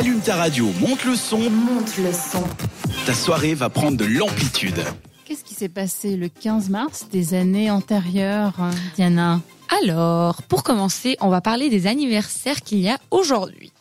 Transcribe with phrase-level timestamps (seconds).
[0.00, 1.50] Allume ta radio, monte le son.
[1.50, 2.42] Monte le son.
[3.04, 4.82] Ta soirée va prendre de l'amplitude.
[5.26, 8.54] Qu'est-ce qui s'est passé le 15 mars des années antérieures,
[8.96, 9.42] Diana?
[9.82, 13.72] Alors, pour commencer, on va parler des anniversaires qu'il y a aujourd'hui.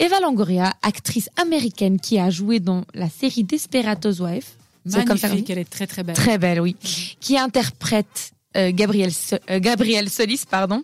[0.00, 4.56] Eva Longoria, actrice américaine qui a joué dans la série Desperados Wife.
[4.84, 6.16] C'est comme ça Magnifique, elle est très très belle.
[6.16, 6.74] Très belle, oui.
[7.20, 9.12] Qui interprète euh, Gabrielle,
[9.48, 10.82] euh, Gabrielle Solis, pardon.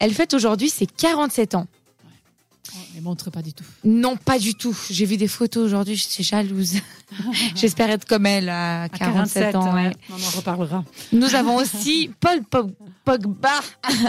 [0.00, 1.66] Elle fête aujourd'hui ses 47 ans.
[2.74, 3.64] Oh, Elle montre pas du tout.
[3.84, 4.76] Non, pas du tout.
[4.90, 6.74] J'ai vu des photos aujourd'hui, je suis jalouse.
[7.56, 9.74] J'espère être comme elle à À 47, ans.
[9.74, 9.92] ouais.
[10.10, 10.84] On en reparlera.
[11.12, 12.72] Nous avons aussi Paul Pog-
[13.04, 13.60] Pogba,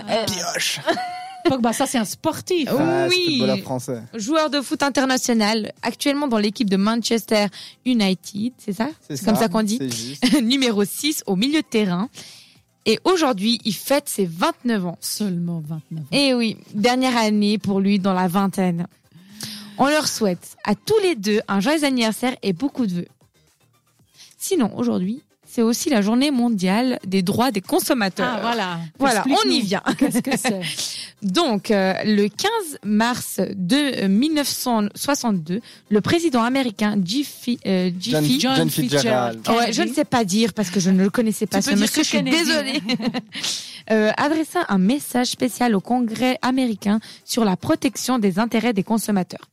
[0.09, 0.79] euh, Pioche.
[1.45, 2.69] Pogba, ça c'est un sportif.
[2.71, 4.01] Ah, oui, français.
[4.13, 7.47] joueur de foot international, actuellement dans l'équipe de Manchester
[7.85, 8.87] United, c'est ça?
[9.09, 9.79] C'est comme ça qu'on dit.
[10.43, 12.07] Numéro 6 au milieu de terrain.
[12.85, 14.97] Et aujourd'hui, il fête ses 29 ans.
[14.99, 16.07] Seulement 29 ans.
[16.11, 18.87] Et oui, dernière année pour lui dans la vingtaine.
[19.77, 23.07] On leur souhaite à tous les deux un joyeux anniversaire et beaucoup de vœux.
[24.37, 28.37] Sinon, aujourd'hui, c'est aussi la journée mondiale des droits des consommateurs.
[28.37, 28.79] Ah voilà.
[28.99, 29.83] Voilà, on y vient.
[29.97, 30.61] Qu'est-ce que c'est?
[31.23, 32.49] Donc, euh, le 15
[32.83, 39.47] mars de euh, 1962, le président américain Jiffy, euh, John, John Fitzgerald.
[39.47, 41.57] Ouais, je ne sais pas dire parce que je ne le connaissais pas.
[41.57, 42.81] Tu ce peux dire monsieur, que je suis désolée.
[43.91, 49.49] euh, adressa un message spécial au Congrès américain sur la protection des intérêts des consommateurs.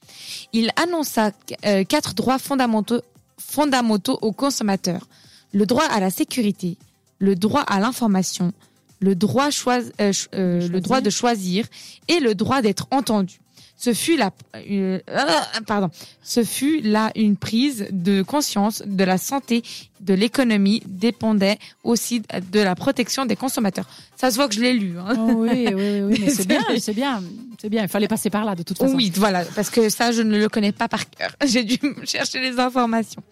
[0.52, 1.30] Il annonça
[1.64, 3.00] euh, quatre droits fondamentaux,
[3.38, 5.06] fondamentaux aux consommateurs
[5.52, 6.76] le droit à la sécurité,
[7.18, 8.52] le droit à l'information,
[9.00, 11.66] le droit, choisi- euh, euh, le droit de choisir
[12.08, 13.40] et le droit d'être entendu.
[13.76, 15.88] Ce fut la, euh, ah, pardon,
[16.22, 19.62] ce fut là une prise de conscience de la santé,
[20.00, 22.20] de l'économie dépendait aussi
[22.52, 23.88] de la protection des consommateurs.
[24.16, 24.98] Ça se voit que je l'ai lu.
[24.98, 25.14] Hein.
[25.18, 27.22] Oh oui, oui, oui, c'est bien, c'est bien,
[27.58, 27.82] c'est bien.
[27.84, 28.94] Il fallait passer par là de toute façon.
[28.94, 31.30] Oui, voilà, parce que ça, je ne le connais pas par cœur.
[31.46, 33.22] J'ai dû chercher les informations.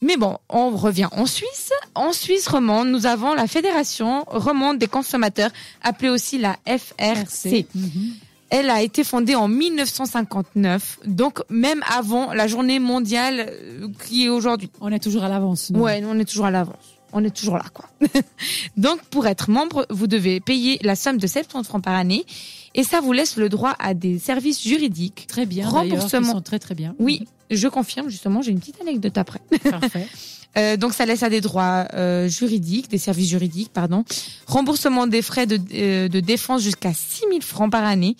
[0.00, 1.72] Mais bon, on revient en Suisse.
[1.94, 5.50] En Suisse romande, nous avons la Fédération romande des consommateurs,
[5.82, 7.66] appelée aussi la FRC.
[7.74, 8.12] Mhm.
[8.50, 14.28] Elle a été fondée en 1959, donc même avant la journée mondiale euh, qui est
[14.30, 14.70] aujourd'hui.
[14.80, 15.70] On est toujours à l'avance.
[15.74, 16.76] Ouais, on est toujours à l'avance.
[17.12, 17.86] On est toujours là, quoi.
[18.76, 22.24] Donc, pour être membre, vous devez payer la somme de 70 francs par année.
[22.74, 25.26] Et ça vous laisse le droit à des services juridiques.
[25.26, 26.32] Très bien, Remboursement.
[26.32, 26.94] sont très très bien.
[26.98, 29.40] Oui, je confirme, justement, j'ai une petite anecdote après.
[29.70, 30.06] Parfait.
[30.56, 34.04] Euh, donc, ça laisse à des droits euh, juridiques, des services juridiques, pardon.
[34.46, 38.16] Remboursement des frais de, euh, de défense jusqu'à 6 000 francs par année.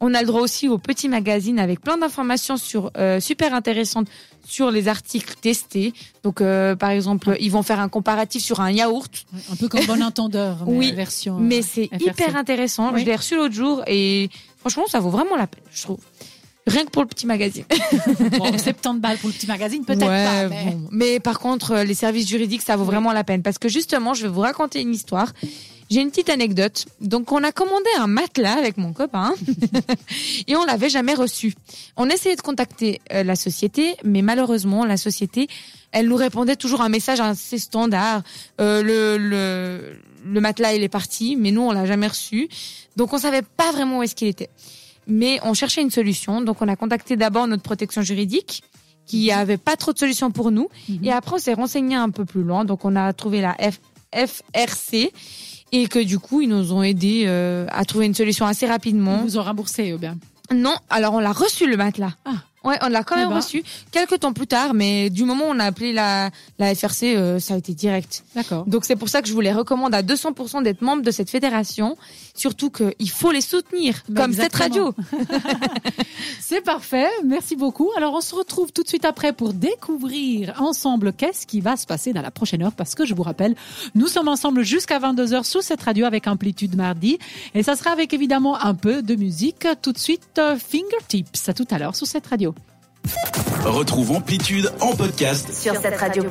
[0.00, 4.06] On a le droit aussi au petit magazine avec plein d'informations sur super intéressantes
[4.46, 5.92] sur les articles testés.
[6.22, 9.26] Donc, par exemple, ils vont faire un comparatif sur un yaourt.
[9.50, 11.38] Un peu comme bon entendeur, mais Oui, version.
[11.40, 12.92] Mais c'est hyper intéressant.
[12.92, 13.00] Oui.
[13.00, 14.30] Je l'ai reçu l'autre jour et
[14.60, 15.98] franchement, ça vaut vraiment la peine, je trouve.
[16.68, 17.64] Rien que pour le petit magazine.
[18.38, 20.48] Bon, 70 balles pour le petit magazine, peut-être Ouais, pas.
[20.48, 20.64] Mais...
[20.72, 20.88] bon.
[20.90, 23.42] Mais par contre, euh, les services juridiques, ça vaut vraiment la peine.
[23.42, 25.32] Parce que justement, je vais vous raconter une histoire.
[25.90, 26.84] J'ai une petite anecdote.
[27.00, 29.32] Donc, on a commandé un matelas avec mon copain
[30.46, 31.54] et on l'avait jamais reçu.
[31.96, 35.48] On essayait de contacter euh, la société, mais malheureusement, la société,
[35.92, 38.22] elle nous répondait toujours un message assez standard.
[38.60, 39.96] Euh, le, le,
[40.30, 42.50] le matelas, il est parti, mais nous, on l'a jamais reçu.
[42.96, 44.50] Donc, on savait pas vraiment où est-ce qu'il était.
[45.08, 46.40] Mais on cherchait une solution.
[46.42, 48.62] Donc, on a contacté d'abord notre protection juridique
[49.06, 50.68] qui avait pas trop de solutions pour nous.
[50.88, 50.98] Mhm.
[51.04, 52.64] Et après, on s'est renseigné un peu plus loin.
[52.66, 53.78] Donc, on a trouvé la F-
[54.12, 55.12] FRC
[55.72, 58.70] et que du coup, ils nous ont aidé euh, à trouver une solution assez Ils
[58.70, 59.18] rapidement.
[59.22, 60.16] vous ont remboursé, ou bien.
[60.54, 62.12] Non, alors on l'a reçu le matelas.
[62.24, 62.32] Ah.
[62.68, 63.36] Ouais, on l'a quand Eh même ben.
[63.36, 67.16] reçu quelques temps plus tard, mais du moment où on a appelé la, la FRC,
[67.16, 68.24] euh, ça a été direct.
[68.34, 68.64] D'accord.
[68.66, 71.30] Donc c'est pour ça que je vous les recommande à 200% d'être membre de cette
[71.30, 71.96] fédération,
[72.34, 74.94] surtout qu'il faut les soutenir, Bah, comme cette radio.
[76.40, 77.90] C'est parfait, merci beaucoup.
[77.96, 81.86] Alors on se retrouve tout de suite après pour découvrir ensemble qu'est-ce qui va se
[81.86, 83.54] passer dans la prochaine heure parce que je vous rappelle,
[83.94, 87.18] nous sommes ensemble jusqu'à 22h sous cette radio avec Amplitude mardi
[87.54, 89.66] et ça sera avec évidemment un peu de musique.
[89.82, 92.54] Tout de suite euh, Fingertips, à tout à l'heure sous cette radio.
[93.64, 96.24] Retrouve Amplitude en podcast Sur cette radio.